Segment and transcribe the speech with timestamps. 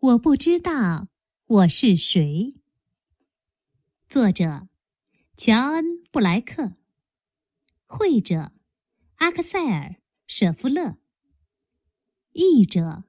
[0.00, 1.08] 我不知道
[1.46, 2.54] 我是谁。
[4.08, 4.68] 作者：
[5.36, 6.74] 乔恩·布莱克，
[7.84, 8.52] 绘者：
[9.16, 9.90] 阿克塞尔·
[10.28, 10.98] 舍夫勒，
[12.30, 13.02] 译者：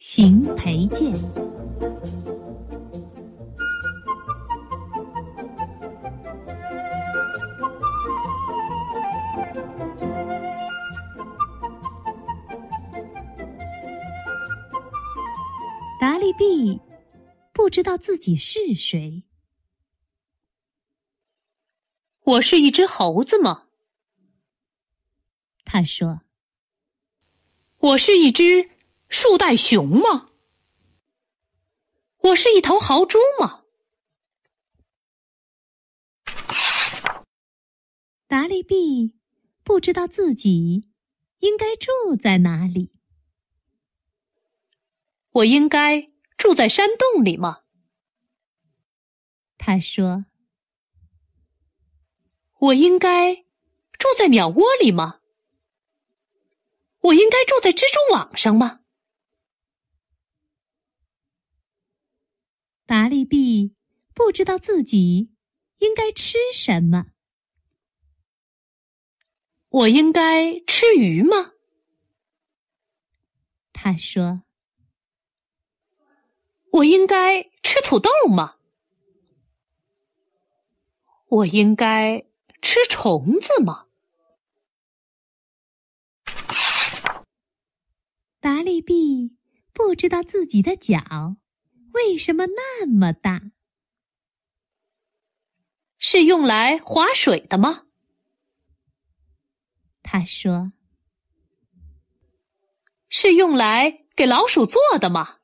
[0.00, 1.14] 邢培建。
[15.98, 16.78] 达利毕
[17.54, 19.24] 不知道自己是谁。
[22.22, 23.68] 我是一只猴子吗？
[25.64, 26.20] 他说。
[27.78, 28.70] 我是一只
[29.08, 30.30] 树袋熊吗？
[32.18, 33.64] 我是一头豪猪吗？
[38.26, 39.14] 达利毕
[39.62, 40.90] 不知道自己
[41.38, 42.95] 应该住在哪里。
[45.36, 46.06] 我应该
[46.38, 47.64] 住在山洞里吗？
[49.58, 50.24] 他说。
[52.58, 53.44] 我应该
[53.98, 55.20] 住在鸟窝里吗？
[57.00, 58.80] 我应该住在蜘蛛网上吗？
[62.86, 63.74] 达利毕
[64.14, 65.34] 不知道自己
[65.78, 67.08] 应该吃什么。
[69.68, 71.52] 我应该吃鱼吗？
[73.74, 74.45] 他说。
[76.76, 78.56] 我应该吃土豆吗？
[81.28, 82.26] 我应该
[82.60, 83.86] 吃虫子吗？
[88.40, 89.36] 达利毕
[89.72, 91.36] 不知道自己的脚
[91.92, 93.50] 为什么那么大，
[95.98, 97.86] 是用来划水的吗？
[100.02, 100.72] 他说
[103.08, 105.35] ：“是用来给老鼠做的吗？”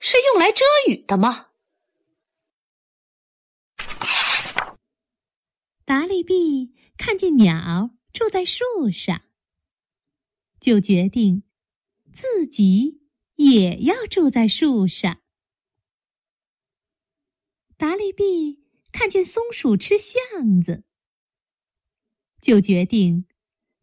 [0.00, 1.46] 是用来遮雨的吗？
[5.84, 9.22] 达利毕看见鸟住在树上，
[10.60, 11.42] 就决定
[12.12, 13.00] 自己
[13.36, 15.22] 也要住在树上。
[17.78, 20.84] 达利毕看见松鼠吃橡子，
[22.42, 23.26] 就决定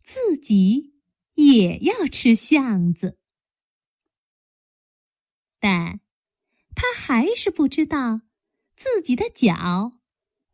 [0.03, 0.93] 自己
[1.33, 3.17] 也要吃橡子，
[5.59, 6.04] 但。
[6.75, 8.21] 他还是不知道
[8.75, 9.93] 自己的脚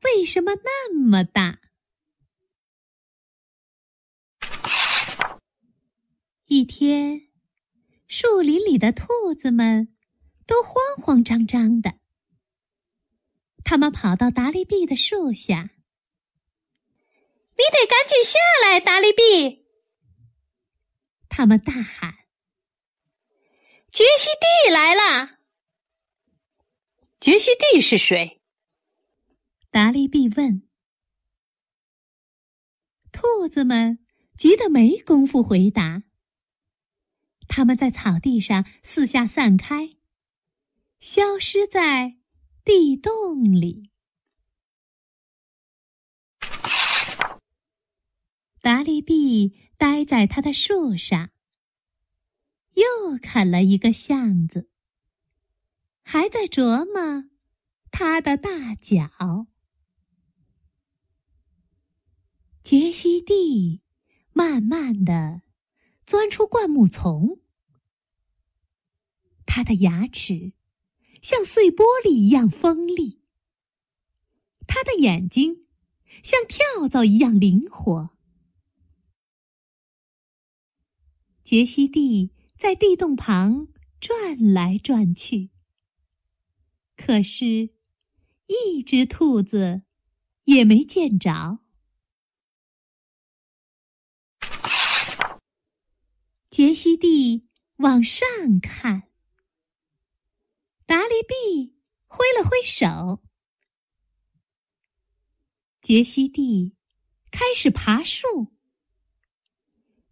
[0.03, 1.59] 为什么那么大。
[6.45, 7.29] 一天，
[8.07, 9.95] 树林里的兔子们
[10.45, 11.95] 都慌慌张张的。
[13.63, 15.71] 他们跑到达利毕的树下
[17.55, 19.65] ，“你得赶紧下来，达利毕！”
[21.29, 22.25] 他们大喊
[23.93, 25.39] ，“杰西蒂来了！”
[27.21, 28.41] 杰西蒂是谁？
[29.69, 30.67] 达利毕问。
[33.11, 33.99] 兔子们
[34.39, 36.01] 急得没工夫回答。
[37.47, 39.97] 他们在草地上四下散开，
[40.99, 42.17] 消失在
[42.65, 43.91] 地洞里。
[48.61, 51.29] 达利毕待在他的树上，
[52.73, 54.70] 又啃了一个橡子。
[56.13, 57.29] 还在琢磨
[57.89, 59.47] 他的大脚。
[62.65, 63.81] 杰西蒂
[64.33, 65.41] 慢慢的
[66.05, 67.39] 钻出灌木丛，
[69.45, 70.51] 他的牙齿
[71.21, 73.21] 像碎玻璃一样锋利，
[74.67, 75.65] 他的眼睛
[76.21, 78.09] 像跳蚤一样灵活。
[81.45, 83.69] 杰西蒂在地洞旁
[84.01, 85.51] 转来转去。
[87.03, 87.71] 可是，
[88.45, 89.81] 一只兔子
[90.43, 91.57] 也没见着。
[96.51, 98.27] 杰西蒂往上
[98.61, 99.09] 看，
[100.85, 103.23] 达利毕挥了挥手。
[105.81, 106.75] 杰西蒂
[107.31, 108.53] 开始爬树，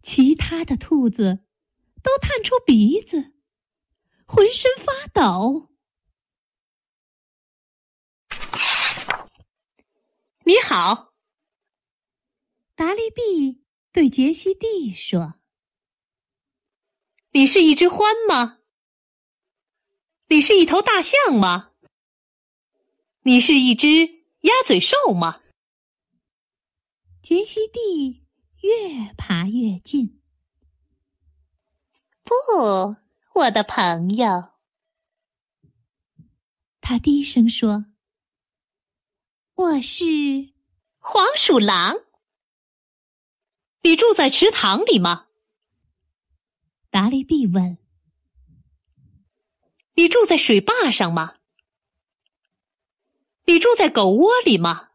[0.02, 1.44] 其他的兔子
[2.02, 3.32] 都探出鼻子，
[4.26, 5.69] 浑身发抖。
[10.50, 11.12] 你好，
[12.74, 13.62] 达利毕
[13.92, 15.34] 对杰西蒂说
[17.30, 18.58] ：“你是一只獾吗？
[20.26, 21.70] 你是一头大象吗？
[23.22, 23.86] 你是一只
[24.40, 25.40] 鸭嘴兽吗？”
[27.22, 28.26] 杰西蒂
[28.62, 30.20] 越爬越近。
[32.24, 32.32] 不，
[33.34, 34.54] 我的朋友。”
[36.82, 37.84] 他低声说
[39.60, 40.04] ：“我是
[41.00, 41.94] 黄鼠狼。
[43.82, 45.28] 你住在池塘里吗？”
[46.88, 47.76] 达利毕问。
[49.96, 51.34] “你住在水坝上吗
[53.44, 54.92] ？”“你住在狗窝里吗？”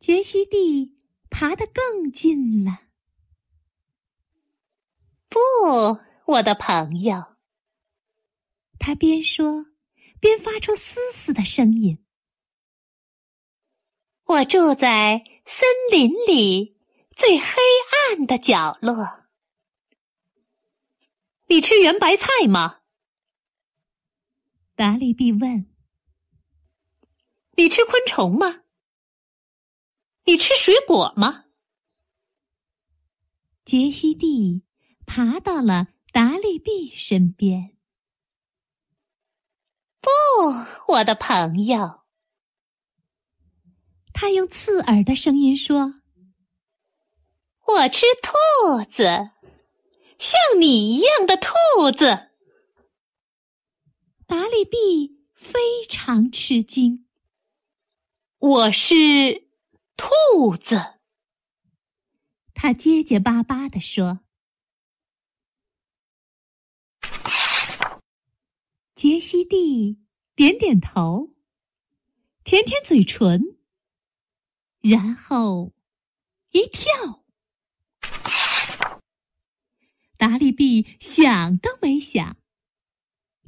[0.00, 0.96] 杰西蒂
[1.28, 2.84] 爬得更近了。
[5.28, 5.38] 不，
[6.24, 7.36] 我的朋友。
[8.78, 9.66] 他边说
[10.22, 11.98] 边发出嘶嘶的声音。
[14.24, 16.80] 我住在森林里
[17.16, 17.56] 最黑
[17.90, 19.24] 暗的角落。
[21.48, 22.82] 你吃圆白菜吗？
[24.76, 25.74] 达利毕问。
[27.56, 28.62] 你吃昆虫吗？
[30.26, 31.46] 你吃水果吗？
[33.64, 34.64] 杰西蒂
[35.04, 37.76] 爬到了达利毕身边。
[40.02, 42.02] 不，我的朋友。
[44.12, 46.02] 他用刺耳的声音说
[47.66, 49.30] ：“我吃兔子，
[50.18, 52.28] 像你一样的兔子。”
[54.28, 55.58] 达利毕非
[55.88, 57.06] 常吃惊。
[58.38, 59.50] 我是。
[59.94, 60.94] 兔子，
[62.54, 64.20] 他结结巴巴地说
[69.02, 69.98] ：“杰西蒂
[70.36, 71.34] 点点头，
[72.44, 73.58] 舔舔嘴唇，
[74.78, 75.72] 然后
[76.52, 77.24] 一跳。
[80.16, 82.36] 达利毕想都没想，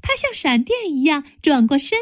[0.02, 1.96] 他像闪电一样转过身，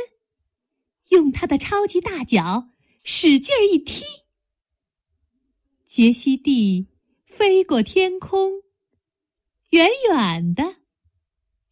[1.10, 2.70] 用他的超级大脚
[3.04, 4.02] 使劲儿一踢。”
[5.84, 6.86] 杰西蒂
[7.26, 8.62] 飞过天空，
[9.68, 10.76] 远远的，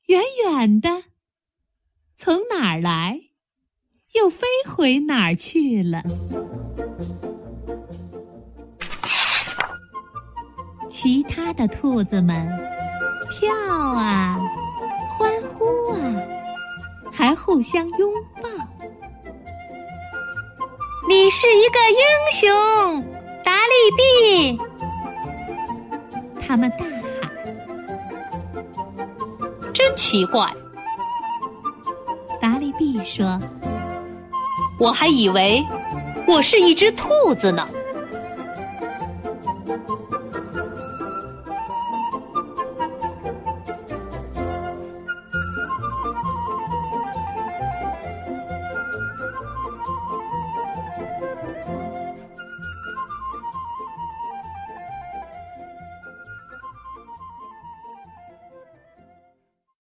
[0.09, 1.05] 远远的，
[2.23, 3.19] 从哪儿来，
[4.13, 6.03] 又飞回哪儿去了。
[10.91, 12.47] 其他的兔子们
[13.31, 14.39] 跳啊，
[15.17, 15.97] 欢呼啊，
[17.11, 18.13] 还互相拥
[18.43, 18.51] 抱。
[21.09, 21.99] 你是一个英
[22.33, 23.03] 雄。
[23.43, 24.61] 达利毕，
[26.47, 27.31] 他们大喊
[29.73, 30.53] ：“真奇怪！”
[32.41, 33.39] 达利毕说
[34.81, 35.63] ：“我还以为
[36.27, 37.69] 我是一只兔子呢。”